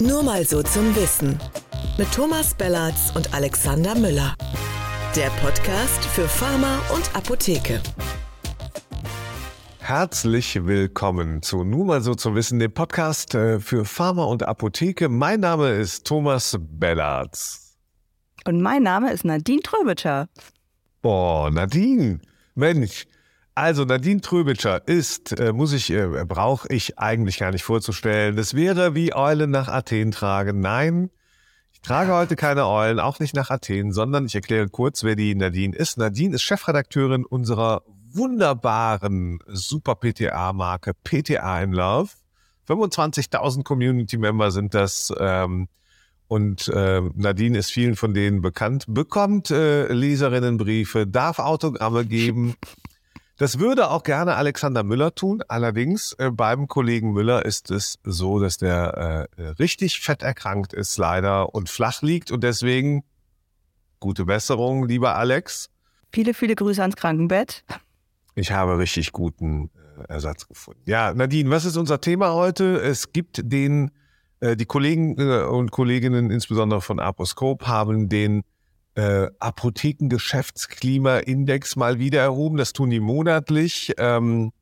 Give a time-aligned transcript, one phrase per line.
[0.00, 1.38] Nur mal so zum Wissen.
[1.98, 4.34] Mit Thomas Bellatz und Alexander Müller.
[5.14, 7.82] Der Podcast für Pharma und Apotheke.
[9.78, 15.10] Herzlich willkommen zu Nur mal so zum Wissen, dem Podcast äh, für Pharma und Apotheke.
[15.10, 17.76] Mein Name ist Thomas Bellatz.
[18.46, 20.30] Und mein Name ist Nadine Tröbitscher.
[21.02, 22.20] Boah, Nadine.
[22.54, 23.06] Mensch,
[23.60, 28.34] also Nadine Tröbitscher ist, äh, muss ich, äh, brauche ich eigentlich gar nicht vorzustellen.
[28.34, 30.60] Das wäre wie Eulen nach Athen tragen.
[30.60, 31.10] Nein,
[31.70, 35.34] ich trage heute keine Eulen, auch nicht nach Athen, sondern ich erkläre kurz, wer die
[35.34, 35.98] Nadine ist.
[35.98, 42.10] Nadine ist Chefredakteurin unserer wunderbaren Super PTA-Marke PTA in Love.
[42.66, 45.12] 25.000 Community-Member sind das.
[45.18, 45.68] Ähm,
[46.28, 52.54] und äh, Nadine ist vielen von denen bekannt, bekommt äh, Leserinnenbriefe, darf Autogramme geben.
[53.40, 55.42] Das würde auch gerne Alexander Müller tun.
[55.48, 60.98] Allerdings äh, beim Kollegen Müller ist es so, dass der äh, richtig fett erkrankt ist
[60.98, 63.02] leider und flach liegt und deswegen
[63.98, 65.70] gute Besserung, lieber Alex.
[66.12, 67.64] Viele, viele Grüße ans Krankenbett.
[68.34, 70.82] Ich habe richtig guten äh, Ersatz gefunden.
[70.84, 72.76] Ja, Nadine, was ist unser Thema heute?
[72.82, 73.90] Es gibt den,
[74.40, 78.42] äh, die Kollegen äh, und Kolleginnen, insbesondere von Aposcope, haben den
[78.94, 82.56] äh, Apothekengeschäftsklimaindex mal wieder erhoben.
[82.56, 83.92] Das tun die monatlich.
[83.98, 84.52] Ähm,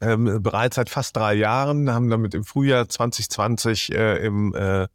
[0.00, 4.86] ähm, bereits seit fast drei Jahren haben damit im Frühjahr 2020, äh, im, äh,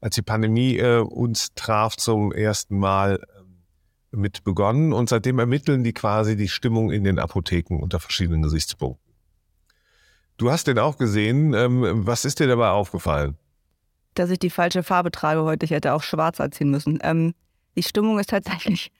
[0.00, 4.92] als die Pandemie äh, uns traf, zum ersten Mal äh, mit begonnen.
[4.92, 9.04] Und seitdem ermitteln die quasi die Stimmung in den Apotheken unter verschiedenen Gesichtspunkten.
[10.36, 11.54] Du hast den auch gesehen.
[11.54, 13.36] Ähm, was ist dir dabei aufgefallen?
[14.14, 15.64] Dass ich die falsche Farbe trage heute.
[15.64, 16.98] Ich hätte auch schwarz anziehen müssen.
[17.02, 17.34] Ähm,
[17.76, 18.90] die Stimmung ist tatsächlich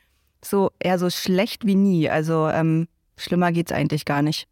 [0.44, 2.08] so eher so schlecht wie nie.
[2.08, 4.46] Also ähm, schlimmer es eigentlich gar nicht,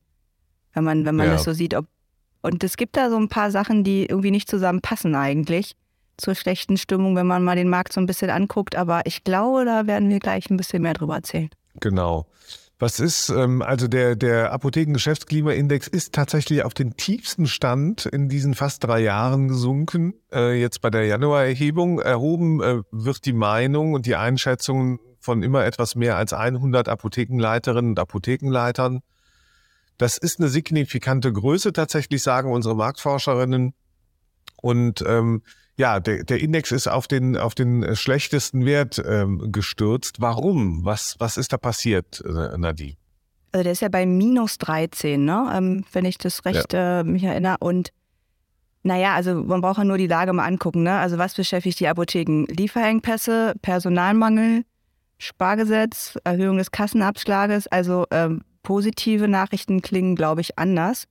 [0.73, 1.33] wenn man, wenn man ja.
[1.33, 1.75] das so sieht.
[1.75, 1.87] Ob,
[2.43, 5.77] und es gibt da so ein paar Sachen, die irgendwie nicht zusammenpassen eigentlich
[6.17, 8.77] zur schlechten Stimmung, wenn man mal den Markt so ein bisschen anguckt.
[8.77, 11.51] Aber ich glaube, da werden wir gleich ein bisschen mehr drüber erzählen.
[11.81, 12.27] Genau.
[12.79, 18.55] Was ist, ähm, also der, der Apothekengeschäftsklimaindex ist tatsächlich auf den tiefsten Stand in diesen
[18.55, 20.15] fast drei Jahren gesunken.
[20.33, 25.65] Äh, jetzt bei der Januarerhebung erhoben äh, wird die Meinung und die Einschätzung von immer
[25.65, 29.01] etwas mehr als 100 Apothekenleiterinnen und Apothekenleitern.
[29.97, 33.75] Das ist eine signifikante Größe tatsächlich, sagen unsere Marktforscherinnen.
[34.61, 35.43] Und ähm,
[35.77, 40.21] ja, der, der Index ist auf den, auf den schlechtesten Wert ähm, gestürzt.
[40.21, 40.85] Warum?
[40.85, 42.97] Was, was ist da passiert, äh, Nadine?
[43.53, 45.53] Also der ist ja bei minus 13, ne?
[45.55, 47.01] Ähm, wenn ich das recht ja.
[47.01, 47.57] äh, mich erinnere.
[47.61, 47.91] Und
[48.83, 50.83] naja, also man braucht ja nur die Lage mal angucken.
[50.83, 50.93] Ne?
[50.93, 52.47] Also was beschäftigt die Apotheken?
[52.49, 54.65] Lieferengpässe, Personalmangel,
[55.19, 57.67] Spargesetz, Erhöhung des Kassenabschlages.
[57.69, 61.07] Also ähm, positive Nachrichten klingen, glaube ich, anders.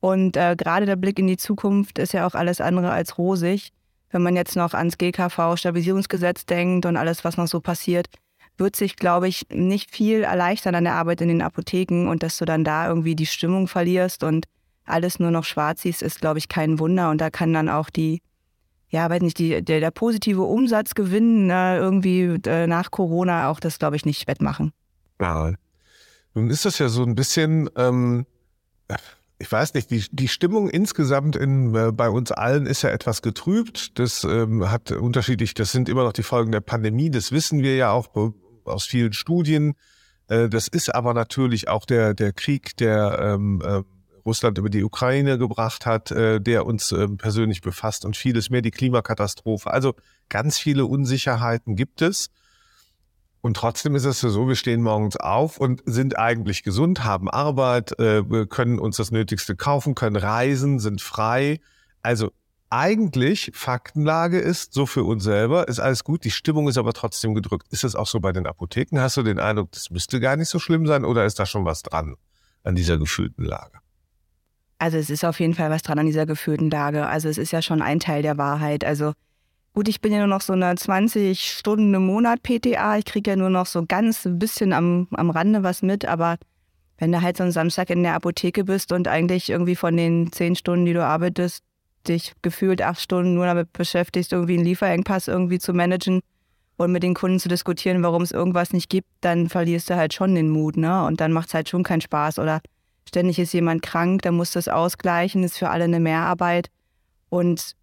[0.00, 3.72] Und äh, gerade der Blick in die Zukunft ist ja auch alles andere als rosig
[4.12, 8.06] wenn man jetzt noch ans GKV-Stabilisierungsgesetz denkt und alles, was noch so passiert,
[8.58, 12.36] wird sich, glaube ich, nicht viel erleichtern an der Arbeit in den Apotheken und dass
[12.36, 14.46] du dann da irgendwie die Stimmung verlierst und
[14.84, 17.10] alles nur noch schwarz siehst, ist, glaube ich, kein Wunder.
[17.10, 18.20] Und da kann dann auch die,
[18.88, 23.78] ja, weiß nicht, die, der, der positive Umsatzgewinn äh, irgendwie äh, nach Corona auch das,
[23.78, 24.72] glaube ich, nicht wettmachen.
[25.20, 25.52] Ja.
[26.34, 28.26] Nun ist das ja so ein bisschen, ähm,
[29.42, 33.22] ich weiß nicht, die, die Stimmung insgesamt in, äh, bei uns allen ist ja etwas
[33.22, 33.98] getrübt.
[33.98, 37.74] Das ähm, hat unterschiedlich, das sind immer noch die Folgen der Pandemie, das wissen wir
[37.74, 38.08] ja auch
[38.64, 39.74] aus vielen Studien.
[40.28, 43.82] Äh, das ist aber natürlich auch der, der Krieg, der ähm, äh,
[44.24, 48.62] Russland über die Ukraine gebracht hat, äh, der uns äh, persönlich befasst und vieles mehr,
[48.62, 49.72] die Klimakatastrophe.
[49.72, 49.94] Also
[50.28, 52.30] ganz viele Unsicherheiten gibt es.
[53.42, 57.98] Und trotzdem ist es so, wir stehen morgens auf und sind eigentlich gesund, haben Arbeit,
[57.98, 61.58] äh, können uns das Nötigste kaufen, können reisen, sind frei.
[62.02, 62.30] Also
[62.70, 67.34] eigentlich Faktenlage ist so für uns selber, ist alles gut, die Stimmung ist aber trotzdem
[67.34, 67.66] gedrückt.
[67.70, 69.00] Ist es auch so bei den Apotheken?
[69.00, 71.64] Hast du den Eindruck, das müsste gar nicht so schlimm sein oder ist da schon
[71.64, 72.14] was dran
[72.62, 73.78] an dieser gefühlten Lage?
[74.78, 77.06] Also es ist auf jeden Fall was dran an dieser gefühlten Lage.
[77.08, 78.84] Also es ist ja schon ein Teil der Wahrheit.
[78.84, 79.14] Also
[79.74, 82.98] Gut, ich bin ja nur noch so eine 20 Stunden im Monat PTA.
[82.98, 86.36] Ich kriege ja nur noch so ganz ein bisschen am, am Rande was mit, aber
[86.98, 90.30] wenn du halt so einen Samstag in der Apotheke bist und eigentlich irgendwie von den
[90.30, 91.64] zehn Stunden, die du arbeitest,
[92.06, 96.20] dich gefühlt acht Stunden nur damit beschäftigst, irgendwie einen Lieferengpass irgendwie zu managen
[96.76, 100.12] und mit den Kunden zu diskutieren, warum es irgendwas nicht gibt, dann verlierst du halt
[100.12, 101.04] schon den Mut, ne?
[101.06, 102.38] Und dann macht es halt schon keinen Spaß.
[102.38, 102.60] Oder
[103.08, 106.68] ständig ist jemand krank, dann musst du es ausgleichen, ist für alle eine Mehrarbeit.
[107.30, 107.74] Und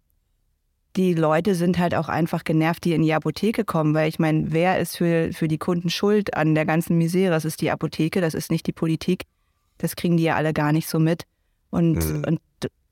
[0.96, 4.52] die Leute sind halt auch einfach genervt, die in die Apotheke kommen, weil ich meine,
[4.52, 7.30] wer ist für, für die Kunden schuld an der ganzen Misere?
[7.30, 9.24] Das ist die Apotheke, das ist nicht die Politik.
[9.78, 11.24] Das kriegen die ja alle gar nicht so mit.
[11.70, 12.24] Und, mhm.
[12.26, 12.40] und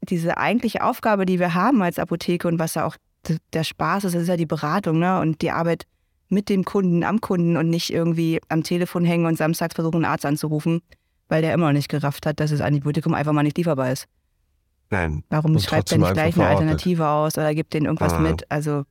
[0.03, 2.97] diese eigentliche Aufgabe, die wir haben als Apotheke und was ja auch
[3.53, 5.21] der Spaß ist, das ist ja die Beratung, ne?
[5.21, 5.85] Und die Arbeit
[6.29, 10.05] mit dem Kunden, am Kunden und nicht irgendwie am Telefon hängen und samstags versuchen, einen
[10.05, 10.83] Arzt anzurufen,
[11.29, 14.07] weil der immer noch nicht gerafft hat, dass das Antibiotikum einfach mal nicht lieferbar ist.
[14.91, 15.23] Nein.
[15.29, 18.21] Warum Und schreibt er nicht gleich eine Alternative aus oder gibt denen irgendwas Ah.
[18.21, 18.51] mit?
[18.51, 18.85] Also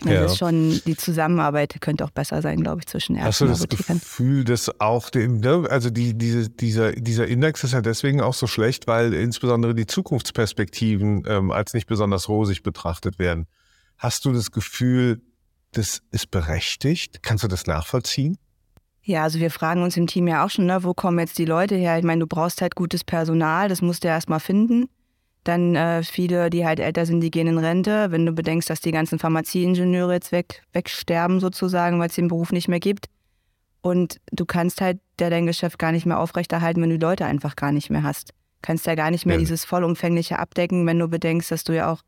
[0.00, 0.24] das Ja.
[0.26, 3.62] ist schon, die Zusammenarbeit könnte auch besser sein, glaube ich, zwischen Hast du Ärzten das
[3.62, 3.98] Apothekern.
[3.98, 8.34] Gefühl, dass auch dem, ne, also die, diese, dieser, dieser Index ist ja deswegen auch
[8.34, 13.46] so schlecht, weil insbesondere die Zukunftsperspektiven ähm, als nicht besonders rosig betrachtet werden.
[13.98, 15.22] Hast du das Gefühl,
[15.72, 17.22] das ist berechtigt?
[17.22, 18.36] Kannst du das nachvollziehen?
[19.02, 21.44] Ja, also wir fragen uns im Team ja auch schon, ne, wo kommen jetzt die
[21.46, 21.96] Leute her?
[21.96, 24.88] Ich meine, du brauchst halt gutes Personal, das musst du ja erstmal finden.
[25.46, 28.10] Dann äh, viele, die halt älter sind, die gehen in Rente.
[28.10, 32.50] Wenn du bedenkst, dass die ganzen Pharmazieingenieure jetzt weg, wegsterben sozusagen, weil es den Beruf
[32.50, 33.06] nicht mehr gibt.
[33.80, 37.54] Und du kannst halt ja dein Geschäft gar nicht mehr aufrechterhalten, wenn du Leute einfach
[37.54, 38.32] gar nicht mehr hast.
[38.60, 39.40] Kannst ja gar nicht mehr Ja.
[39.40, 42.00] dieses vollumfängliche abdecken, wenn du bedenkst, dass du ja auch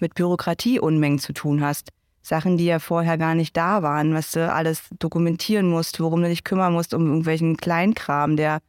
[0.00, 1.88] mit Bürokratie Unmengen zu tun hast.
[2.22, 6.28] Sachen, die ja vorher gar nicht da waren, was du alles dokumentieren musst, worum du
[6.28, 8.60] dich kümmern musst, um irgendwelchen Kleinkram, der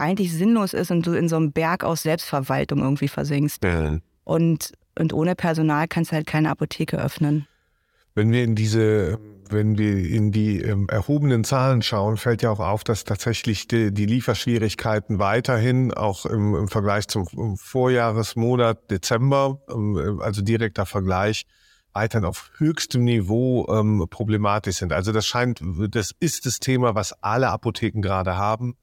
[0.00, 3.62] eigentlich sinnlos ist und du in so einem Berg aus Selbstverwaltung irgendwie versinkst.
[4.24, 7.46] Und, und ohne Personal kannst du halt keine Apotheke öffnen.
[8.14, 9.18] Wenn wir in diese,
[9.50, 13.92] wenn wir in die ähm, erhobenen Zahlen schauen, fällt ja auch auf, dass tatsächlich die,
[13.92, 21.46] die Lieferschwierigkeiten weiterhin auch im, im Vergleich zum ähm, Vorjahresmonat Dezember, ähm, also direkter Vergleich,
[21.92, 24.92] weiterhin auf höchstem Niveau ähm, problematisch sind.
[24.92, 25.60] Also das scheint,
[25.90, 28.76] das ist das Thema, was alle Apotheken gerade haben.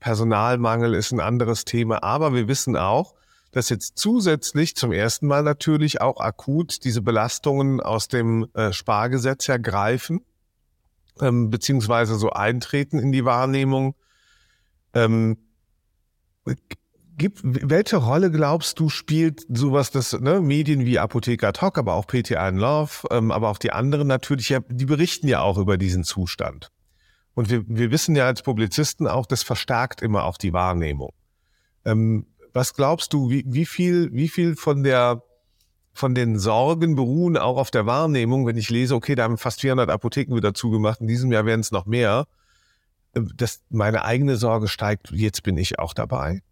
[0.00, 3.14] Personalmangel ist ein anderes Thema, aber wir wissen auch,
[3.52, 9.46] dass jetzt zusätzlich zum ersten Mal natürlich auch akut diese Belastungen aus dem äh, Spargesetz
[9.46, 10.24] ja greifen,
[11.20, 13.94] ähm, beziehungsweise so eintreten in die Wahrnehmung.
[14.94, 15.36] Ähm,
[17.20, 22.06] gibt, welche Rolle glaubst du spielt sowas, das ne, Medien wie Apotheker hoc, aber auch
[22.06, 25.76] PTA in Love, ähm, aber auch die anderen natürlich, ja, die berichten ja auch über
[25.76, 26.70] diesen Zustand.
[27.34, 31.12] Und wir, wir wissen ja als Publizisten auch, das verstärkt immer auch die Wahrnehmung.
[31.84, 35.22] Ähm, was glaubst du, wie, wie viel, wie viel von der,
[35.92, 39.60] von den Sorgen beruhen auch auf der Wahrnehmung, wenn ich lese, okay, da haben fast
[39.60, 42.26] 400 Apotheken wieder zugemacht, in diesem Jahr werden es noch mehr,
[43.14, 46.42] äh, dass meine eigene Sorge steigt, jetzt bin ich auch dabei.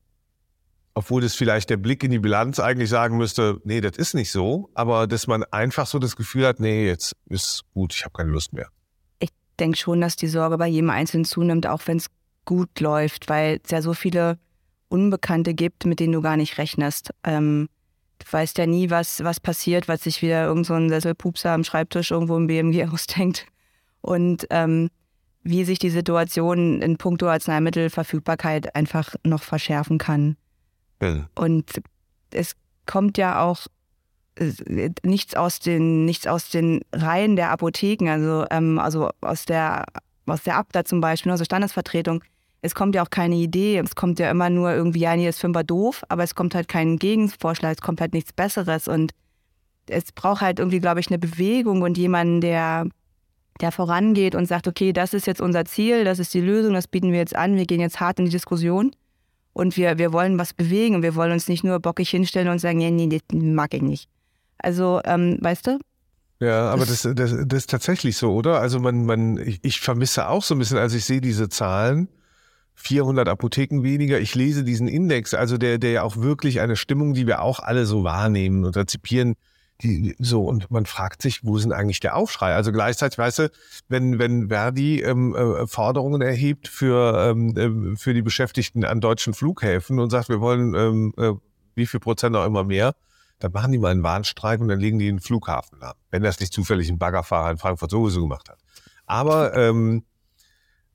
[0.94, 4.32] Obwohl das vielleicht der Blick in die Bilanz eigentlich sagen müsste, nee, das ist nicht
[4.32, 8.14] so, aber dass man einfach so das Gefühl hat, nee, jetzt ist gut, ich habe
[8.14, 8.68] keine Lust mehr.
[9.58, 12.10] Ich denke schon, dass die Sorge bei jedem Einzelnen zunimmt, auch wenn es
[12.44, 14.38] gut läuft, weil es ja so viele
[14.88, 17.10] Unbekannte gibt, mit denen du gar nicht rechnest.
[17.24, 17.68] Ähm,
[18.20, 21.64] du weißt ja nie, was, was passiert, was sich wieder irgend so ein Sesselpupser am
[21.64, 23.46] Schreibtisch irgendwo im BMG ausdenkt.
[24.00, 24.90] Und ähm,
[25.42, 30.36] wie sich die Situation in puncto Arzneimittelverfügbarkeit einfach noch verschärfen kann.
[31.34, 31.82] Und
[32.30, 32.54] es
[32.86, 33.66] kommt ja auch
[35.02, 39.84] nichts aus den, nichts aus den Reihen der Apotheken, also, ähm, also aus der,
[40.26, 42.22] aus der Abda zum Beispiel, also Standesvertretung.
[42.60, 45.54] Es kommt ja auch keine Idee, es kommt ja immer nur irgendwie, ja, nee, finden
[45.54, 49.12] wir doof, aber es kommt halt kein Gegenvorschlag, es kommt halt nichts Besseres und
[49.88, 52.86] es braucht halt irgendwie, glaube ich, eine Bewegung und jemanden, der,
[53.60, 56.88] der vorangeht und sagt, okay, das ist jetzt unser Ziel, das ist die Lösung, das
[56.88, 58.92] bieten wir jetzt an, wir gehen jetzt hart in die Diskussion
[59.52, 62.58] und wir, wir wollen was bewegen und wir wollen uns nicht nur bockig hinstellen und
[62.58, 64.08] sagen, ja, nee, das mag ich nicht.
[64.58, 65.78] Also, ähm, weißt du?
[66.40, 68.60] Ja, aber das, Das- das, das ist tatsächlich so, oder?
[68.60, 72.08] Also man, man, ich, ich vermisse auch so ein bisschen, als ich sehe diese Zahlen,
[72.74, 74.20] 400 Apotheken weniger.
[74.20, 77.58] Ich lese diesen Index, also der, der ja auch wirklich eine Stimmung, die wir auch
[77.58, 79.34] alle so wahrnehmen und rezipieren,
[79.82, 82.54] die, so, und man fragt sich, wo ist denn eigentlich der Aufschrei?
[82.54, 83.50] Also gleichzeitig, weißt du,
[83.88, 89.34] wenn, wenn Verdi ähm, äh, Forderungen erhebt für, ähm, äh, für die Beschäftigten an deutschen
[89.34, 91.32] Flughäfen und sagt, wir wollen ähm, äh,
[91.74, 92.94] wie viel Prozent auch immer mehr,
[93.38, 95.94] dann machen die mal einen Warnstreik und dann legen die den Flughafen lahm.
[96.10, 98.58] Wenn das nicht zufällig ein Baggerfahrer in Frankfurt sowieso gemacht hat.
[99.06, 100.04] Aber ähm,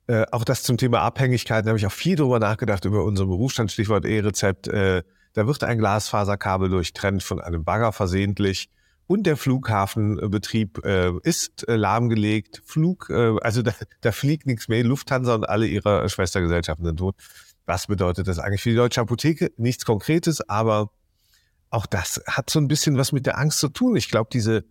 [0.06, 3.72] äh, auch das zum Thema Abhängigkeiten habe ich auch viel drüber nachgedacht über unseren Berufsstand,
[3.72, 4.68] Stichwort E-Rezept.
[4.68, 8.68] Äh, da wird ein Glasfaserkabel durchtrennt von einem Bagger versehentlich
[9.06, 12.62] und der Flughafenbetrieb äh, ist äh, lahmgelegt.
[12.64, 14.82] Flug, äh, also da, da fliegt nichts mehr.
[14.84, 17.16] Lufthansa und alle ihre Schwestergesellschaften sind tot.
[17.66, 19.52] Was bedeutet das eigentlich für die deutsche Apotheke?
[19.56, 20.90] Nichts Konkretes, aber
[21.74, 23.96] auch das hat so ein bisschen was mit der Angst zu tun.
[23.96, 24.64] Ich glaube, diese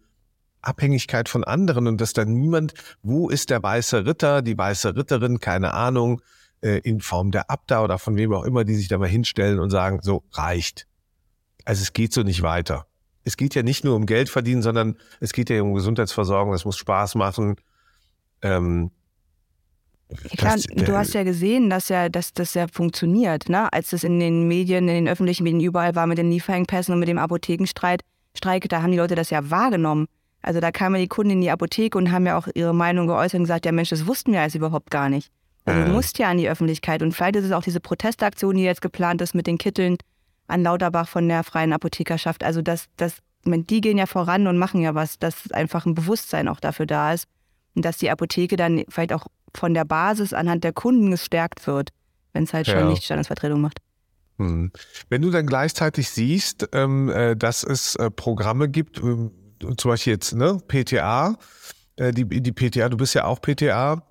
[0.61, 5.39] Abhängigkeit von anderen und dass da niemand, wo ist der weiße Ritter, die weiße Ritterin,
[5.39, 6.21] keine Ahnung,
[6.61, 9.59] äh, in Form der Abda oder von wem auch immer, die sich da mal hinstellen
[9.59, 10.87] und sagen, so reicht.
[11.65, 12.87] Also es geht so nicht weiter.
[13.25, 16.65] Es geht ja nicht nur um Geld verdienen, sondern es geht ja um Gesundheitsversorgung, es
[16.65, 17.57] muss Spaß machen.
[18.41, 18.91] Ähm,
[20.23, 23.71] Ja, klar, das- du hast ja gesehen, dass ja, dass das ja funktioniert, ne?
[23.73, 26.99] Als es in den Medien, in den öffentlichen Medien überall war mit den Lieferengpässen und
[26.99, 28.01] mit dem Apothekenstreit,
[28.35, 30.07] Streik, da haben die Leute das ja wahrgenommen.
[30.41, 33.35] Also da kamen die Kunden in die Apotheke und haben ja auch ihre Meinung geäußert
[33.35, 35.29] und gesagt, ja Mensch, das wussten wir alles überhaupt gar nicht.
[35.65, 37.01] Also du musst ja an die Öffentlichkeit.
[37.01, 39.95] Und vielleicht ist es auch diese Protestaktion, die jetzt geplant ist mit den Kitteln
[40.47, 42.43] an Lauterbach von der Freien Apothekerschaft.
[42.43, 46.49] Also das, das, die gehen ja voran und machen ja was, dass einfach ein Bewusstsein
[46.49, 47.27] auch dafür da ist.
[47.75, 51.89] Und dass die Apotheke dann vielleicht auch von der Basis anhand der Kunden gestärkt wird,
[52.33, 52.85] wenn es halt schon Ja.
[52.85, 53.79] nicht Standesvertretung macht.
[54.37, 54.71] Hm.
[55.09, 59.31] Wenn du dann gleichzeitig siehst, ähm, äh, dass es äh, Programme gibt, ähm,
[59.77, 61.37] zum Beispiel jetzt ne, PTA,
[61.97, 64.01] äh, die, die PTA, du bist ja auch PTA,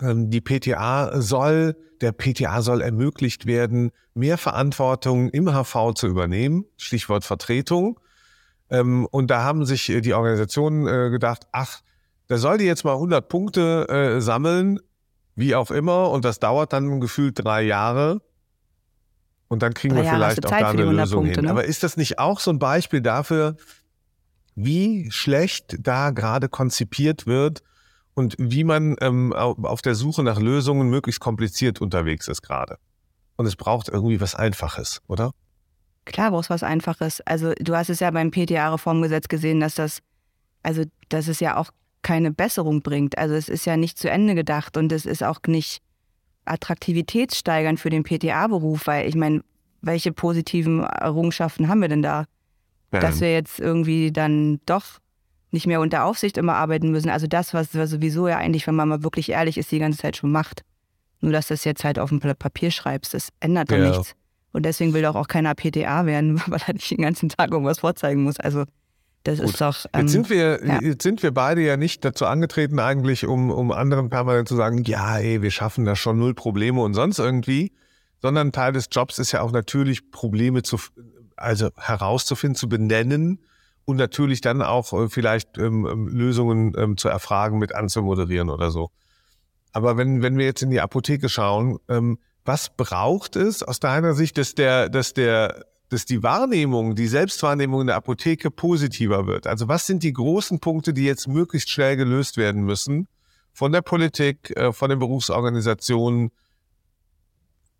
[0.00, 6.64] ähm, die PTA soll, der PTA soll ermöglicht werden, mehr Verantwortung im HV zu übernehmen,
[6.76, 8.00] Stichwort Vertretung.
[8.68, 11.82] Und da haben sich die Organisationen gedacht, ach,
[12.28, 14.80] da soll die jetzt mal 100 Punkte äh, sammeln,
[15.36, 18.20] wie auch immer, und das dauert dann gefühlt drei Jahre.
[19.48, 21.44] Und dann kriegen Drei wir Jahre vielleicht auch da eine 100 Lösung Punkte, hin.
[21.46, 21.50] ne?
[21.50, 23.56] Aber ist das nicht auch so ein Beispiel dafür,
[24.54, 27.62] wie schlecht da gerade konzipiert wird
[28.14, 32.78] und wie man ähm, au- auf der Suche nach Lösungen möglichst kompliziert unterwegs ist gerade?
[33.36, 35.32] Und es braucht irgendwie was Einfaches, oder?
[36.04, 37.20] Klar brauchst was Einfaches.
[37.22, 39.98] Also du hast es ja beim PTA-Reformgesetz gesehen, dass das,
[40.62, 41.70] also dass es ja auch
[42.04, 43.18] keine Besserung bringt.
[43.18, 45.82] Also es ist ja nicht zu Ende gedacht und es ist auch nicht
[46.44, 49.42] attraktivitätssteigernd für den PTA-Beruf, weil ich meine,
[49.82, 52.26] welche positiven Errungenschaften haben wir denn da?
[52.90, 54.84] Dass wir jetzt irgendwie dann doch
[55.50, 57.10] nicht mehr unter Aufsicht immer arbeiten müssen.
[57.10, 59.98] Also das, was wir sowieso ja eigentlich, wenn man mal wirklich ehrlich ist, die ganze
[59.98, 60.62] Zeit schon macht.
[61.20, 63.88] Nur dass du das jetzt halt auf dem Papier schreibst, das ändert doch Ja.
[63.88, 64.14] nichts.
[64.52, 67.80] Und deswegen will doch auch keiner PTA werden, weil er nicht den ganzen Tag irgendwas
[67.80, 68.38] vorzeigen muss.
[68.38, 68.64] Also
[69.24, 69.50] das Gut.
[69.50, 69.86] ist doch.
[69.92, 70.80] ähm, Jetzt sind wir, ja.
[70.80, 74.84] jetzt sind wir beide ja nicht dazu angetreten, eigentlich, um, um anderen permanent zu sagen,
[74.84, 77.72] ja, ey, wir schaffen da schon null Probleme und sonst irgendwie,
[78.20, 80.78] sondern Teil des Jobs ist ja auch natürlich Probleme zu,
[81.36, 83.40] also herauszufinden, zu benennen
[83.86, 88.70] und natürlich dann auch äh, vielleicht ähm, ähm, Lösungen ähm, zu erfragen, mit anzumoderieren oder
[88.70, 88.90] so.
[89.72, 94.12] Aber wenn, wenn wir jetzt in die Apotheke schauen, ähm, was braucht es aus deiner
[94.12, 99.46] Sicht, dass der, dass der, dass die Wahrnehmung, die Selbstwahrnehmung in der Apotheke positiver wird?
[99.46, 103.08] Also was sind die großen Punkte, die jetzt möglichst schnell gelöst werden müssen
[103.52, 106.30] von der Politik, äh, von den Berufsorganisationen,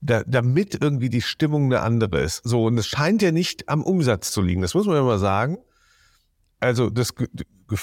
[0.01, 2.43] da, damit irgendwie die Stimmung eine andere ist?
[2.45, 5.59] So, und es scheint ja nicht am Umsatz zu liegen, das muss man mal sagen.
[6.61, 7.15] Also das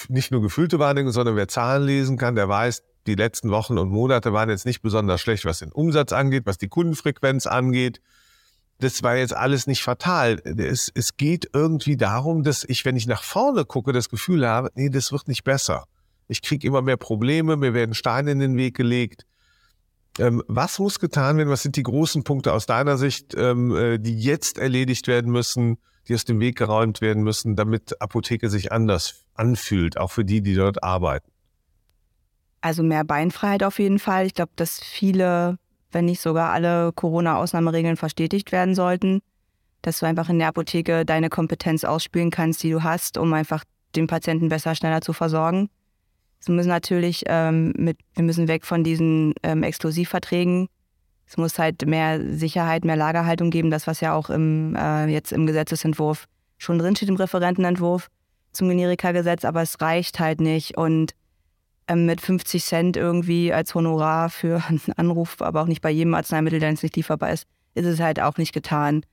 [0.08, 3.90] nicht nur gefühlte Wahrnehmung, sondern wer Zahlen lesen kann, der weiß, die letzten Wochen und
[3.90, 8.02] Monate waren jetzt nicht besonders schlecht, was den Umsatz angeht, was die Kundenfrequenz angeht.
[8.82, 10.42] Das war jetzt alles nicht fatal.
[10.44, 14.72] Es, es geht irgendwie darum, dass ich, wenn ich nach vorne gucke, das Gefühl habe,
[14.74, 15.86] nee, das wird nicht besser.
[16.28, 19.26] Ich kriege immer mehr Probleme, mir werden Steine in den Weg gelegt.
[20.18, 21.50] Ähm, was muss getan werden?
[21.50, 25.78] Was sind die großen Punkte aus deiner Sicht, ähm, äh, die jetzt erledigt werden müssen,
[26.08, 30.42] die aus dem Weg geräumt werden müssen, damit Apotheke sich anders anfühlt, auch für die,
[30.42, 31.32] die dort arbeiten?
[32.62, 34.26] Also mehr Beinfreiheit auf jeden Fall.
[34.26, 35.60] Ich glaube, dass viele,
[35.92, 39.22] wenn nicht sogar alle Corona-Ausnahmeregeln verstetigt werden sollten,
[39.82, 43.64] dass du einfach in der Apotheke deine Kompetenz ausspielen kannst, die du hast, um einfach
[43.96, 45.70] den Patienten besser, schneller zu versorgen.
[46.46, 50.68] Wir müssen natürlich ähm, mit, wir müssen weg von diesen ähm, Exklusivverträgen.
[51.28, 55.32] Es muss halt mehr Sicherheit, mehr Lagerhaltung geben, das was ja auch im, äh, jetzt
[55.32, 56.26] im Gesetzesentwurf
[56.58, 58.10] schon drinsteht, im Referentenentwurf
[58.52, 61.14] zum Generika-Gesetz, aber es reicht halt nicht und
[61.94, 66.60] mit 50 Cent irgendwie als Honorar für einen Anruf, aber auch nicht bei jedem Arzneimittel,
[66.60, 69.04] der jetzt nicht lieferbar ist, ist es halt auch nicht getan.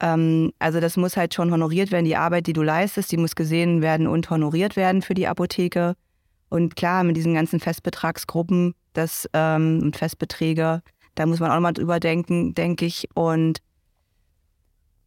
[0.00, 2.04] Ähm, also das muss halt schon honoriert werden.
[2.04, 5.94] Die Arbeit, die du leistest, die muss gesehen werden und honoriert werden für die Apotheke.
[6.48, 10.82] Und klar, mit diesen ganzen Festbetragsgruppen das, ähm, und Festbeträge,
[11.14, 13.08] da muss man auch nochmal drüber denken, denke ich.
[13.14, 13.60] Und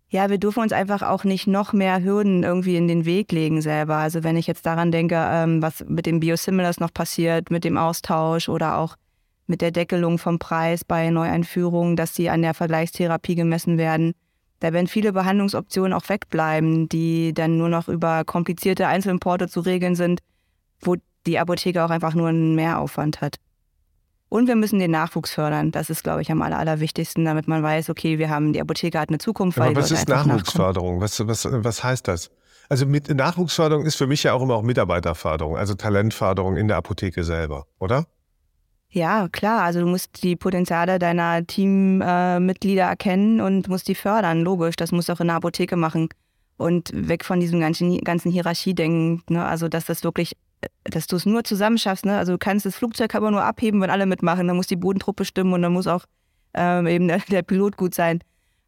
[0.10, 3.62] ja, wir dürfen uns einfach auch nicht noch mehr Hürden irgendwie in den Weg legen
[3.62, 3.98] selber.
[3.98, 7.78] Also wenn ich jetzt daran denke, ähm, was mit den Biosimilars noch passiert, mit dem
[7.78, 8.96] Austausch oder auch
[9.48, 14.14] mit der Deckelung vom Preis bei Neueinführungen, dass die an der Vergleichstherapie gemessen werden.
[14.60, 19.96] Da werden viele Behandlungsoptionen auch wegbleiben, die dann nur noch über komplizierte Einzelimporte zu regeln
[19.96, 20.22] sind,
[20.82, 20.96] wo
[21.26, 23.36] die Apotheke auch einfach nur einen Mehraufwand hat.
[24.30, 25.72] Und wir müssen den Nachwuchs fördern.
[25.72, 29.00] Das ist, glaube ich, am aller, allerwichtigsten, damit man weiß, okay, wir haben, die Apotheke
[29.00, 29.60] hat eine Zukunft.
[29.60, 30.10] Aber was ist.
[30.10, 31.00] Nachwuchsförderung?
[31.00, 32.30] Was, was, was heißt das?
[32.70, 36.76] Also mit Nachwuchsförderung ist für mich ja auch immer auch Mitarbeiterförderung, also Talentförderung in der
[36.76, 38.06] Apotheke selber, oder?
[38.90, 39.64] Ja, klar.
[39.64, 44.76] Also du musst die Potenziale deiner Teammitglieder äh, erkennen und musst die fördern, logisch.
[44.76, 46.10] Das musst du auch in der Apotheke machen.
[46.58, 49.22] Und weg von diesem ganzen, ganzen Hierarchiedenken.
[49.30, 49.46] Ne?
[49.46, 50.36] Also, dass das wirklich,
[50.84, 52.06] dass du es nur zusammen schaffst.
[52.06, 52.18] Ne?
[52.18, 54.48] Also du kannst das Flugzeug aber nur abheben, wenn alle mitmachen.
[54.48, 56.06] Dann muss die Bodentruppe stimmen und dann muss auch
[56.54, 58.20] ähm, eben der, der Pilot gut sein.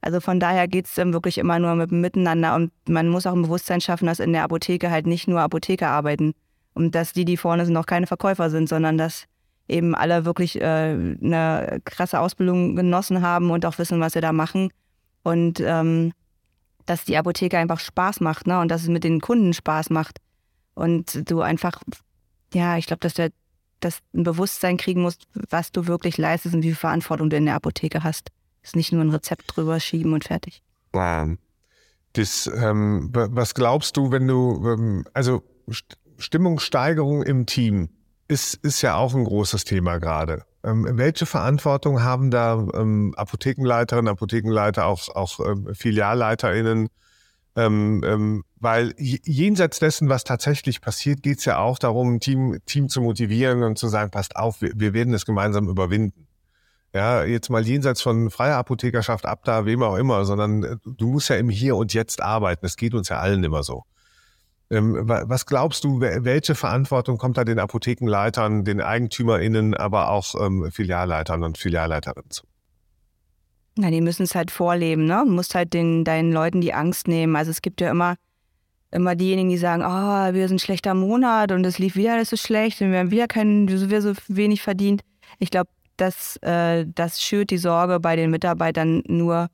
[0.02, 3.34] Also von daher geht es dann wirklich immer nur mit Miteinander und man muss auch
[3.34, 6.34] ein Bewusstsein schaffen, dass in der Apotheke halt nicht nur Apotheker arbeiten
[6.74, 9.26] und dass die, die vorne sind, auch keine Verkäufer sind, sondern dass
[9.68, 14.32] eben alle wirklich äh, eine krasse Ausbildung genossen haben und auch wissen, was sie da
[14.32, 14.72] machen.
[15.24, 16.14] Und ähm,
[16.86, 18.60] dass die Apotheke einfach Spaß macht, ne?
[18.60, 20.20] Und dass es mit den Kunden Spaß macht.
[20.80, 21.82] Und du einfach,
[22.54, 23.30] ja, ich glaube, dass du
[23.82, 27.46] das ein Bewusstsein kriegen musst, was du wirklich leistest und wie viel Verantwortung du in
[27.46, 28.30] der Apotheke hast.
[28.62, 30.64] Das ist nicht nur ein Rezept drüber schieben und fertig.
[32.14, 35.44] Das, ähm, was glaubst du, wenn du, ähm, also
[36.18, 37.90] Stimmungssteigerung im Team
[38.30, 40.46] ist, ist ja auch ein großes Thema gerade.
[40.64, 46.88] Ähm, welche Verantwortung haben da ähm, Apothekenleiterinnen, Apothekenleiter, auch, auch ähm, FilialleiterInnen?
[47.60, 52.60] Ähm, ähm, weil jenseits dessen, was tatsächlich passiert, geht es ja auch darum, ein Team,
[52.66, 56.28] Team zu motivieren und zu sagen, passt auf, wir, wir werden es gemeinsam überwinden.
[56.94, 61.10] Ja, jetzt mal jenseits von freier Apothekerschaft ab da, wem auch immer, sondern äh, du
[61.10, 62.62] musst ja im Hier und Jetzt arbeiten.
[62.64, 63.84] Das geht uns ja allen immer so.
[64.72, 70.72] Ähm, was glaubst du, welche Verantwortung kommt da den Apothekenleitern, den EigentümerInnen, aber auch ähm,
[70.72, 72.44] Filialleitern und Filialleiterinnen zu?
[73.80, 75.24] Na, die müssen es halt vorleben, ne?
[75.26, 77.38] Du musst halt den, deinen Leuten die Angst nehmen.
[77.38, 78.16] Also es gibt ja immer,
[78.92, 82.30] immer diejenigen, die sagen, oh, wir sind ein schlechter Monat und es lief wieder alles
[82.30, 85.02] so schlecht und wir haben wieder keinen, wir so wenig verdient.
[85.38, 89.48] Ich glaube, das, äh, das schürt die Sorge bei den Mitarbeitern nur,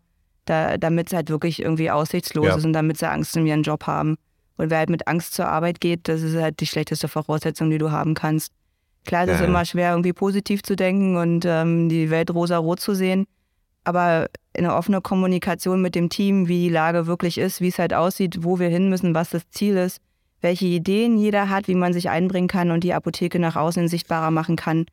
[0.46, 2.56] da, damit es halt wirklich irgendwie aussichtslos ja.
[2.56, 4.18] ist und damit sie Angst um ihren Job haben.
[4.58, 7.78] Und wer halt mit Angst zur Arbeit geht, das ist halt die schlechteste Voraussetzung, die
[7.78, 8.52] du haben kannst.
[9.06, 9.36] Klar, es ja.
[9.36, 13.28] ist immer schwer, irgendwie positiv zu denken und ähm, die Welt rosa-rot zu sehen.
[13.86, 17.80] Aber in eine offene Kommunikation mit dem Team, wie die Lage wirklich ist, wie es
[17.80, 20.00] halt aussieht, wo wir hin müssen, was das Ziel ist,
[20.42, 24.32] welche Ideen jeder hat, wie man sich einbringen kann und die Apotheke nach außen sichtbarer
[24.32, 24.86] machen kann.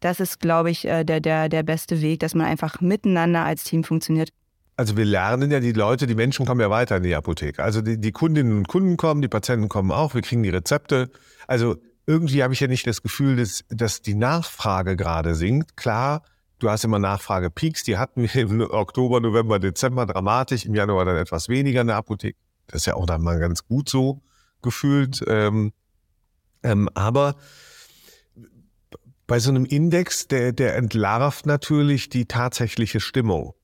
[0.00, 3.64] Das ist, glaube ich, äh, der, der, der beste Weg, dass man einfach miteinander als
[3.64, 4.30] Team funktioniert.
[4.76, 7.62] Also wir lernen ja die Leute, die Menschen kommen ja weiter in die Apotheke.
[7.62, 11.10] Also die, die Kundinnen und Kunden kommen, die Patienten kommen auch, wir kriegen die Rezepte.
[11.46, 11.76] Also
[12.06, 15.76] irgendwie habe ich ja nicht das Gefühl, dass, dass die Nachfrage gerade sinkt.
[15.76, 16.22] Klar,
[16.58, 21.16] du hast immer Nachfrage-Peaks, die hatten wir im Oktober, November, Dezember dramatisch, im Januar dann
[21.16, 22.38] etwas weniger in der Apotheke.
[22.66, 24.22] Das ist ja auch dann mal ganz gut so
[24.62, 25.22] gefühlt.
[25.26, 25.72] Ähm,
[26.62, 27.36] ähm, aber
[29.26, 33.54] bei so einem Index, der, der entlarvt natürlich die tatsächliche Stimmung.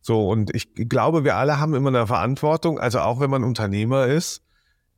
[0.00, 4.06] So, und ich glaube, wir alle haben immer eine Verantwortung, also auch wenn man Unternehmer
[4.06, 4.42] ist,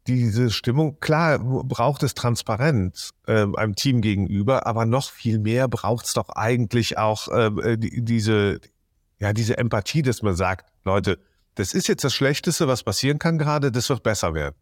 [0.07, 6.07] diese Stimmung, klar braucht es Transparenz äh, einem Team gegenüber, aber noch viel mehr braucht
[6.07, 8.61] es doch eigentlich auch ähm, äh, die, diese,
[9.19, 11.19] ja, diese Empathie, dass man sagt, Leute,
[11.55, 14.57] das ist jetzt das Schlechteste, was passieren kann gerade, das wird besser werden.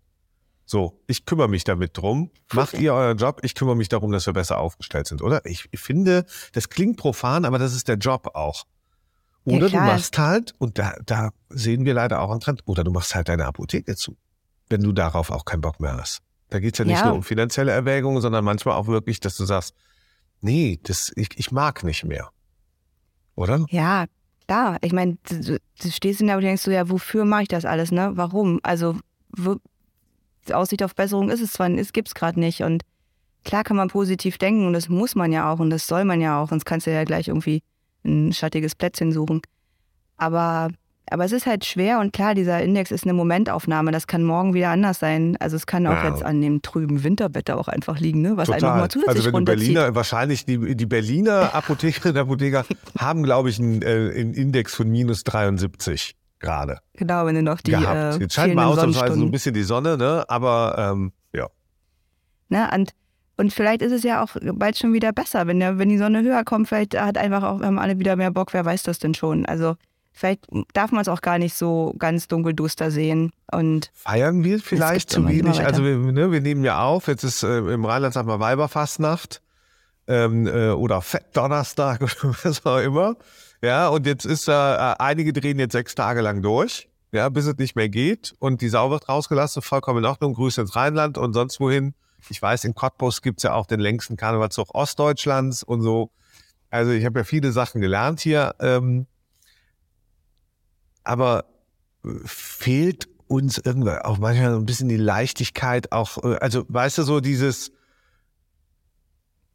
[0.64, 2.30] So, ich kümmere mich damit drum.
[2.52, 5.44] Macht ihr euren Job, ich kümmere mich darum, dass wir besser aufgestellt sind, oder?
[5.44, 8.64] Ich, ich finde, das klingt profan, aber das ist der Job auch.
[9.44, 12.84] Oder ja, du machst halt, und da, da sehen wir leider auch einen Trend, oder
[12.84, 14.16] du machst halt deine Apotheke zu,
[14.72, 16.20] wenn du darauf auch keinen Bock mehr hast.
[16.48, 17.06] Da geht's ja nicht ja.
[17.06, 19.74] nur um finanzielle Erwägungen, sondern manchmal auch wirklich, dass du sagst,
[20.40, 22.30] nee, das, ich, ich mag nicht mehr.
[23.36, 23.64] Oder?
[23.70, 24.06] Ja,
[24.46, 24.78] klar.
[24.82, 27.64] Ich meine, du, du stehst in der und denkst so, ja, wofür mache ich das
[27.64, 28.10] alles, ne?
[28.14, 28.60] Warum?
[28.62, 28.96] Also,
[29.34, 29.56] wo,
[30.52, 32.62] Aussicht auf Besserung ist es zwar, es gibt es gerade nicht.
[32.62, 32.82] Und
[33.44, 36.20] klar kann man positiv denken und das muss man ja auch und das soll man
[36.20, 37.62] ja auch, sonst kannst du ja gleich irgendwie
[38.04, 39.40] ein schattiges Plätzchen suchen.
[40.16, 40.68] Aber,
[41.10, 43.92] aber es ist halt schwer und klar, dieser Index ist eine Momentaufnahme.
[43.92, 45.36] Das kann morgen wieder anders sein.
[45.40, 46.08] Also es kann auch ja.
[46.08, 48.36] jetzt an dem trüben Winterwetter auch einfach liegen, ne?
[48.36, 48.64] was Total.
[48.64, 52.64] einfach mal zusätzlich Also wenn die Berliner, wahrscheinlich die, die Berliner Apothekerinnen und Apotheker
[52.98, 56.78] haben, glaube ich, einen, äh, einen Index von minus 73 gerade.
[56.94, 57.72] Genau, wenn du noch die.
[57.72, 58.16] Gehabt.
[58.16, 60.24] Äh, Jetzt scheint mal ausnahmsweise so ein bisschen die Sonne, ne?
[60.28, 61.48] Aber ähm, ja.
[62.48, 62.92] Ne, und
[63.38, 66.22] und vielleicht ist es ja auch bald schon wieder besser, wenn, der, wenn die Sonne
[66.22, 66.68] höher kommt.
[66.68, 68.52] Vielleicht hat einfach auch haben alle wieder mehr Bock.
[68.52, 69.46] Wer weiß das denn schon?
[69.46, 69.76] Also
[70.12, 73.32] vielleicht darf man es auch gar nicht so ganz dunkelduster sehen.
[73.50, 75.60] Und Feiern wir vielleicht zu wenig?
[75.60, 77.08] Also wir, ne, wir nehmen ja auf.
[77.08, 79.42] Jetzt ist äh, im Rheinland sagen wir Weiberfastnacht
[80.06, 83.16] ähm, äh, oder Fettdonnerstag oder was auch immer.
[83.62, 87.46] Ja, und jetzt ist da, äh, einige drehen jetzt sechs Tage lang durch, ja, bis
[87.46, 88.34] es nicht mehr geht.
[88.38, 90.34] Und die Sau wird rausgelassen, vollkommen in Ordnung.
[90.34, 91.94] Grüße ins Rheinland und sonst wohin.
[92.28, 96.10] Ich weiß, in Cottbus gibt's ja auch den längsten Karnevalzug Ostdeutschlands und so.
[96.70, 98.54] Also ich habe ja viele Sachen gelernt hier.
[98.60, 99.06] Ähm,
[101.04, 101.44] aber
[102.04, 106.98] äh, fehlt uns irgendwann auch manchmal so ein bisschen die Leichtigkeit, auch, äh, also weißt
[106.98, 107.72] du, so dieses,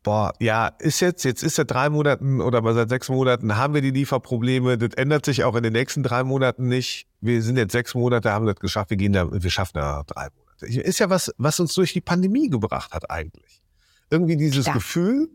[0.07, 3.73] boah, ja, ist jetzt, jetzt ist seit drei Monaten oder mal seit sechs Monaten haben
[3.73, 4.77] wir die Lieferprobleme.
[4.77, 7.07] Das ändert sich auch in den nächsten drei Monaten nicht.
[7.19, 8.89] Wir sind jetzt sechs Monate, haben das geschafft.
[8.89, 10.65] Wir gehen da, wir schaffen da drei Monate.
[10.65, 13.61] Ist ja was, was uns durch die Pandemie gebracht hat eigentlich.
[14.09, 14.75] Irgendwie dieses Klar.
[14.75, 15.29] Gefühl,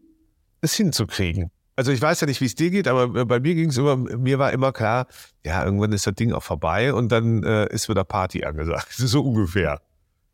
[0.62, 1.50] es hinzukriegen.
[1.74, 3.96] Also ich weiß ja nicht, wie es dir geht, aber bei mir ging es immer,
[3.96, 5.06] mir war immer klar,
[5.44, 8.92] ja, irgendwann ist das Ding auch vorbei und dann äh, ist wieder Party angesagt.
[8.96, 9.80] so ungefähr.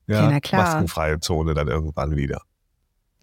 [0.09, 0.62] Ja, Ja, na klar.
[0.62, 2.42] maskenfreie Zone dann irgendwann wieder.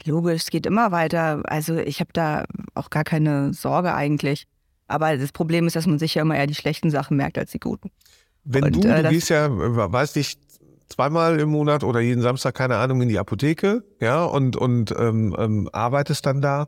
[0.06, 1.41] Logisch, es geht immer weiter.
[1.45, 4.47] Also ich habe da auch gar keine Sorge eigentlich.
[4.88, 7.51] Aber das Problem ist, dass man sich ja immer eher die schlechten Sachen merkt als
[7.51, 7.89] die guten.
[8.43, 10.39] Wenn Und, du, äh, du gehst ja, weiß nicht,
[10.88, 15.36] zweimal im Monat oder jeden Samstag, keine Ahnung, in die Apotheke, ja, und, und ähm,
[15.39, 16.67] ähm, arbeitest dann da.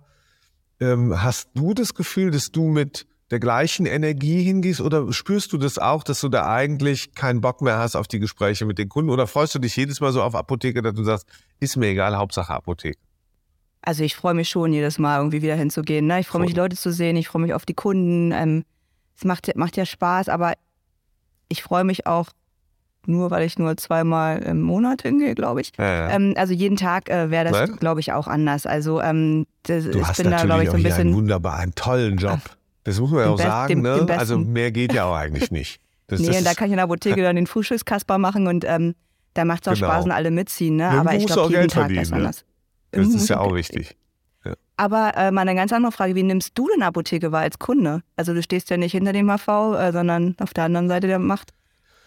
[0.80, 5.58] Ähm, hast du das Gefühl, dass du mit der gleichen Energie hingehst oder spürst du
[5.58, 8.88] das auch, dass du da eigentlich keinen Bock mehr hast auf die Gespräche mit den
[8.88, 11.28] Kunden oder freust du dich jedes Mal so auf Apotheke, dass du sagst,
[11.60, 13.00] ist mir egal, Hauptsache Apotheke?
[13.82, 16.08] Also ich freue mich schon jedes Mal irgendwie wieder hinzugehen.
[16.08, 16.20] Ne?
[16.20, 18.32] Ich freue mich, Leute zu sehen, ich freue mich auf die Kunden.
[18.32, 18.64] Ähm,
[19.18, 20.54] es macht, macht ja Spaß, aber
[21.50, 22.30] ich freue mich auch
[23.08, 25.72] nur, weil ich nur zweimal im Monat hingehe, glaube ich.
[25.78, 26.10] Ja, ja.
[26.12, 28.66] Ähm, also jeden Tag äh, wäre das, glaube ich, auch anders.
[28.66, 31.16] Also ähm, das, du ich hast bin da, glaube ich, so ein hier einen bisschen.
[31.16, 32.40] wunderbaren, tollen Job.
[32.84, 34.04] Das muss man ja auch best- sagen, den- ne?
[34.06, 34.20] besten.
[34.20, 35.80] Also mehr geht ja auch eigentlich nicht.
[36.08, 38.64] Das nee, ist- und da kann ich in der Apotheke dann den Frühstückskasper machen und
[38.66, 38.96] ähm,
[39.34, 39.88] da macht es auch Genau.
[39.92, 40.78] Spaß und alle mitziehen.
[40.78, 40.90] Ne?
[40.90, 42.18] Aber ich glaube, jeden Geld Tag ist ne?
[42.18, 42.46] anders.
[42.92, 43.96] das Irgendwo ist ja auch wichtig.
[44.80, 48.02] Aber äh, mal eine ganz andere Frage, wie nimmst du denn Apotheke wahr als Kunde?
[48.16, 51.18] Also du stehst ja nicht hinter dem HV, äh, sondern auf der anderen Seite der
[51.20, 51.52] Macht.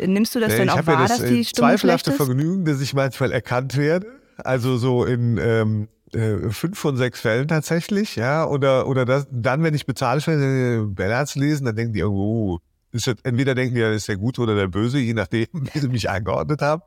[0.06, 2.12] Nimmst du das denn auch habe ja wahr, das dass äh, die Stimmung zweifelhafte?
[2.12, 4.06] Vergnügen, dass ich manchmal erkannt werde.
[4.38, 8.46] Also so in ähm, äh, fünf von sechs Fällen tatsächlich, ja.
[8.46, 12.58] Oder oder das, dann, wenn ich bezahle, äh, Bellards lesen, dann denken die irgendwo, oh,
[12.92, 15.78] ist das, entweder denken die, das ist der Gute oder der Böse, je nachdem, wie
[15.78, 16.82] sie mich eingeordnet haben.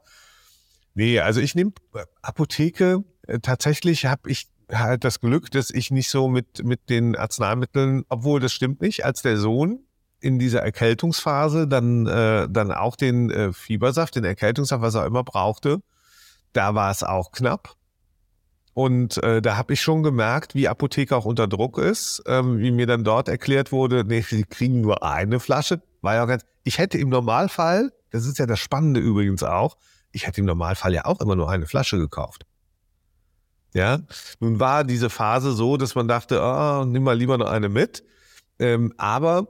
[0.96, 1.74] Nee, also ich nehme
[2.22, 7.16] Apotheke, äh, tatsächlich habe ich halt das Glück, dass ich nicht so mit, mit den
[7.16, 9.80] Arzneimitteln, obwohl das stimmt nicht, als der Sohn
[10.24, 15.24] in dieser Erkältungsphase dann, äh, dann auch den äh, Fiebersaft, den Erkältungssaft, was er immer
[15.24, 15.82] brauchte,
[16.54, 17.76] da war es auch knapp.
[18.74, 22.72] Und äh, da habe ich schon gemerkt, wie Apotheke auch unter Druck ist, ähm, wie
[22.72, 25.82] mir dann dort erklärt wurde, nee, sie kriegen nur eine Flasche.
[26.02, 29.78] War ja auch ganz, ich hätte im Normalfall, das ist ja das Spannende übrigens auch,
[30.12, 32.46] ich hätte im Normalfall ja auch immer nur eine Flasche gekauft.
[33.74, 34.00] Ja,
[34.40, 38.04] nun war diese Phase so, dass man dachte, ah, nimm mal lieber noch eine mit.
[38.60, 39.48] Ähm, aber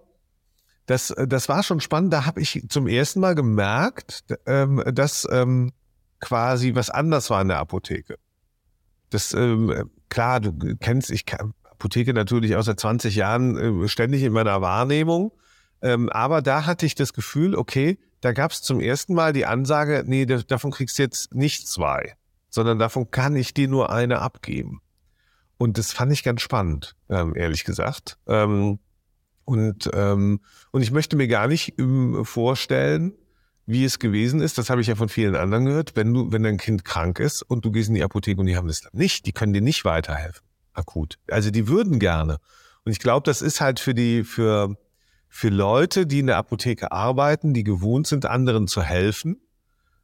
[0.85, 2.13] das, das war schon spannend.
[2.13, 5.71] Da habe ich zum ersten Mal gemerkt, ähm, dass ähm,
[6.19, 8.17] quasi was anders war in der Apotheke.
[9.09, 11.25] Das ähm, klar, du kennst, ich
[11.83, 15.33] Apotheke natürlich auch seit 20 Jahren äh, ständig in meiner Wahrnehmung.
[15.81, 19.45] Ähm, aber da hatte ich das Gefühl, okay, da gab es zum ersten Mal die
[19.45, 22.15] Ansage, nee, da- davon kriegst du jetzt nicht zwei,
[22.49, 24.81] sondern davon kann ich dir nur eine abgeben.
[25.57, 28.17] Und das fand ich ganz spannend, ähm, ehrlich gesagt.
[28.27, 28.79] Ähm,
[29.45, 30.39] und, ähm,
[30.71, 33.13] und ich möchte mir gar nicht ähm, vorstellen,
[33.65, 34.57] wie es gewesen ist.
[34.57, 35.95] Das habe ich ja von vielen anderen gehört.
[35.95, 38.57] Wenn du, wenn dein Kind krank ist und du gehst in die Apotheke und die
[38.57, 40.45] haben das dann nicht, die können dir nicht weiterhelfen.
[40.73, 41.19] Akut.
[41.29, 42.39] Also die würden gerne.
[42.83, 44.75] Und ich glaube, das ist halt für die, für,
[45.29, 49.39] für Leute, die in der Apotheke arbeiten, die gewohnt sind, anderen zu helfen.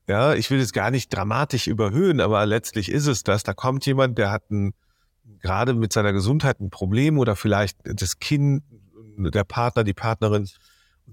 [0.08, 3.43] Ja, ich will es gar nicht dramatisch überhöhen, aber letztlich ist es das.
[3.43, 4.73] Da kommt jemand, der hat ein,
[5.39, 8.63] gerade mit seiner Gesundheit ein Problem oder vielleicht das Kind,
[9.19, 10.49] der Partner, die Partnerin.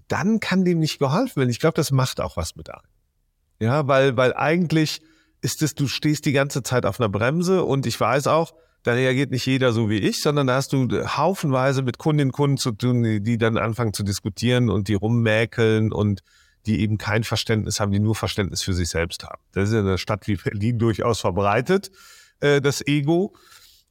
[0.09, 1.51] Dann kann dem nicht geholfen werden.
[1.51, 2.83] Ich glaube, das macht auch was mit einem.
[3.59, 5.01] Ja, weil, weil eigentlich
[5.40, 8.92] ist es, du stehst die ganze Zeit auf einer Bremse und ich weiß auch, da
[8.92, 12.57] reagiert nicht jeder so wie ich, sondern da hast du haufenweise mit Kundinnen und Kunden
[12.57, 16.21] zu tun, die, dann anfangen zu diskutieren und die rummäkeln und
[16.66, 19.40] die eben kein Verständnis haben, die nur Verständnis für sich selbst haben.
[19.53, 21.90] Das ist in einer Stadt wie Berlin durchaus verbreitet,
[22.40, 23.35] äh, das Ego.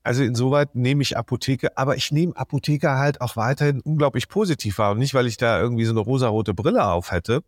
[0.05, 4.91] Also insoweit nehme ich Apotheke, aber ich nehme Apotheke halt auch weiterhin unglaublich positiv wahr
[4.91, 7.43] und nicht, weil ich da irgendwie so eine rosarote Brille auf hätte,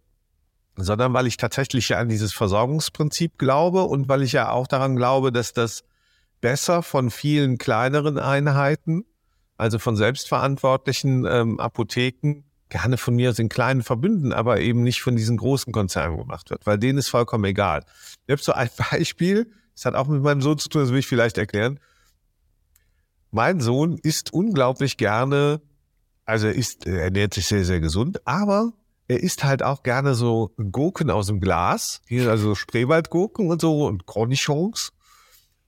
[0.75, 4.95] sondern weil ich tatsächlich ja an dieses Versorgungsprinzip glaube und weil ich ja auch daran
[4.95, 5.83] glaube, dass das
[6.41, 9.05] besser von vielen kleineren Einheiten,
[9.57, 15.03] also von selbstverantwortlichen ähm, Apotheken, gerne von mir aus in kleinen Verbünden, aber eben nicht
[15.03, 17.83] von diesen großen Konzernen gemacht wird, weil denen ist vollkommen egal.
[18.25, 20.99] Ich habe so ein Beispiel, das hat auch mit meinem Sohn zu tun, das will
[20.99, 21.79] ich vielleicht erklären.
[23.31, 25.61] Mein Sohn isst unglaublich gerne,
[26.25, 28.73] also er isst, er ernährt sich sehr, sehr gesund, aber
[29.07, 33.85] er isst halt auch gerne so Gurken aus dem Glas, hier also Spreewaldgurken und so
[33.85, 34.91] und Cornichons.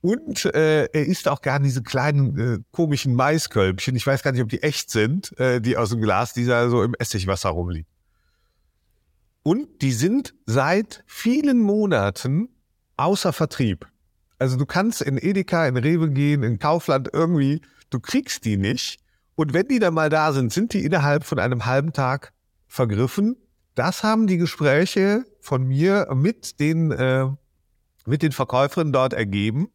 [0.02, 3.98] Und äh, er isst auch gerne diese kleinen äh, komischen Maiskölbchen.
[3.98, 6.70] Ich weiß gar nicht, ob die echt sind, äh, die aus dem Glas, die da
[6.70, 7.88] so im Essigwasser rumliegen.
[9.44, 12.50] Und die sind seit vielen Monaten
[12.96, 13.88] außer Vertrieb.
[14.40, 19.00] Also du kannst in Edeka, in Rewe gehen, in Kaufland irgendwie, du kriegst die nicht.
[19.36, 22.34] Und wenn die dann mal da sind, sind die innerhalb von einem halben Tag
[22.68, 23.36] vergriffen.
[23.76, 27.28] Das haben die Gespräche von mir mit den, äh,
[28.06, 29.70] mit den Verkäuferinnen dort ergeben,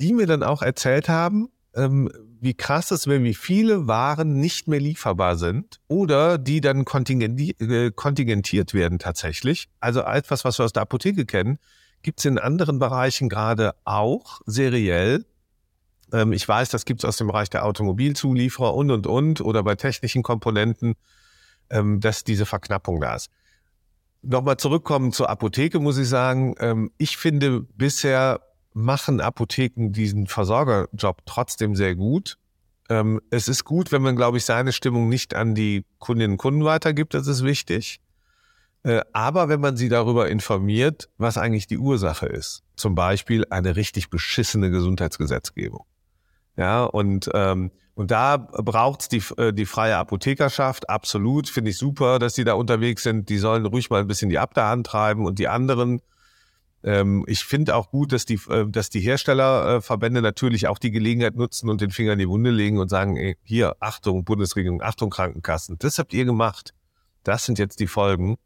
[0.00, 4.66] die mir dann auch erzählt haben, ähm, wie krass es wäre, wie viele Waren nicht
[4.66, 9.68] mehr lieferbar sind oder die dann äh, kontingentiert werden tatsächlich.
[9.78, 11.58] Also etwas, was wir aus der Apotheke kennen,
[12.02, 15.24] gibt es in anderen Bereichen gerade auch seriell.
[16.12, 19.62] Ähm, ich weiß, das gibt es aus dem Bereich der Automobilzulieferer und, und, und oder
[19.62, 20.94] bei technischen Komponenten,
[21.70, 23.30] ähm, dass diese Verknappung da ist.
[24.22, 26.54] Nochmal zurückkommen zur Apotheke, muss ich sagen.
[26.58, 28.40] Ähm, ich finde bisher
[28.72, 32.36] machen Apotheken diesen Versorgerjob trotzdem sehr gut.
[32.88, 36.38] Ähm, es ist gut, wenn man, glaube ich, seine Stimmung nicht an die Kundinnen und
[36.38, 37.14] Kunden weitergibt.
[37.14, 38.00] Das ist wichtig.
[38.82, 43.76] Äh, aber wenn man sie darüber informiert, was eigentlich die Ursache ist, zum Beispiel eine
[43.76, 45.84] richtig beschissene Gesundheitsgesetzgebung.
[46.56, 52.18] Ja, und, ähm, und da braucht's die, äh, die freie Apothekerschaft, absolut, finde ich super,
[52.18, 53.28] dass die da unterwegs sind.
[53.28, 56.00] Die sollen ruhig mal ein bisschen die Abderhand treiben und die anderen
[56.82, 61.36] ähm, ich finde auch gut, dass die, äh, dass die Herstellerverbände natürlich auch die Gelegenheit
[61.36, 65.10] nutzen und den Finger in die Wunde legen und sagen, ey, hier, Achtung, Bundesregierung, Achtung,
[65.10, 66.74] Krankenkassen, das habt ihr gemacht.
[67.22, 68.38] Das sind jetzt die Folgen.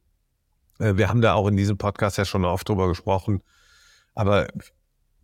[0.79, 3.43] Äh, wir haben da auch in diesem Podcast ja schon oft drüber gesprochen.
[4.15, 4.49] Aber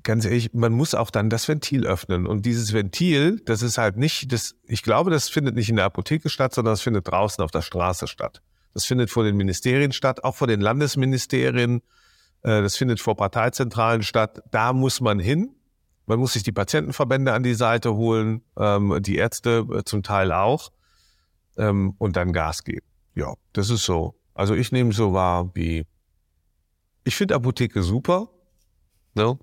[0.03, 2.27] ganz ehrlich, man muss auch dann das Ventil öffnen.
[2.27, 5.85] Und dieses Ventil, das ist halt nicht, das, ich glaube, das findet nicht in der
[5.85, 8.43] Apotheke statt, sondern das findet draußen auf der Straße statt.
[8.75, 11.83] Das findet vor den Ministerien statt, auch vor den Landesministerien
[12.43, 14.43] äh, das findet vor Parteizentralen statt.
[14.51, 15.55] Da muss man hin.
[16.07, 20.33] Man muss sich die Patientenverbände an die Seite holen, ähm, die Ärzte äh, zum Teil
[20.33, 20.71] auch,
[21.57, 22.87] ähm, und dann Gas geben.
[23.15, 24.15] Ja, das ist so.
[24.41, 25.85] Also ich nehme so wahr wie,
[27.05, 28.31] ich finde Apotheke super.
[29.15, 29.39] Ne?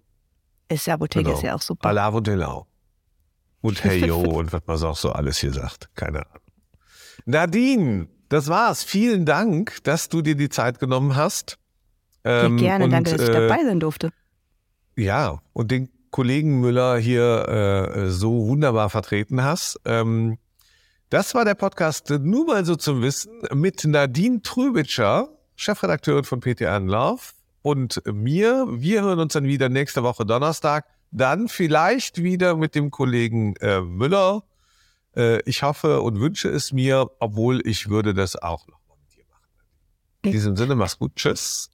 [0.69, 1.38] Ist Apotheke genau.
[1.38, 1.88] ist ja auch super.
[1.88, 2.65] Alav und Helau.
[3.62, 5.91] Und Hey Yo und was man auch so alles hier sagt.
[5.93, 6.41] Keine Ahnung.
[7.25, 8.83] Nadine, das war's.
[8.83, 11.60] Vielen Dank, dass du dir die Zeit genommen hast.
[12.23, 14.12] Ähm, ja, gerne, und, danke, dass ich dabei sein durfte.
[14.95, 19.79] Ja, und den Kollegen Müller hier äh, so wunderbar vertreten hast.
[19.86, 20.39] Ähm,
[21.10, 26.63] das war der Podcast nur mal so zum Wissen mit Nadine Trübitscher, Chefredakteurin von PT
[26.63, 28.65] Anlauf und mir.
[28.70, 30.86] Wir hören uns dann wieder nächste Woche Donnerstag.
[31.12, 34.43] Dann vielleicht wieder mit dem Kollegen äh, Müller.
[35.15, 39.15] Äh, ich hoffe und wünsche es mir, obwohl ich würde das auch noch mal mit
[39.15, 39.46] dir machen.
[40.24, 41.15] In diesem Sinne, mach's gut.
[41.15, 41.72] Tschüss.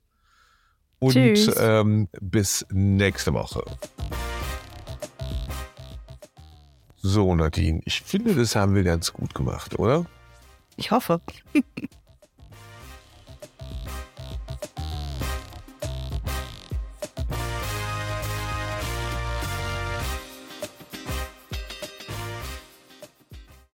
[1.00, 1.16] Und
[1.58, 3.64] ähm, bis nächste Woche.
[7.06, 10.06] So, Nadine, ich finde, das haben wir ganz gut gemacht, oder?
[10.78, 11.20] Ich hoffe.